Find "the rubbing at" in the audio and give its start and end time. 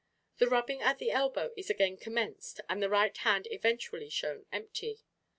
0.39-0.97